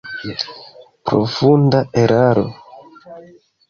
[1.11, 2.47] Profunda eraro!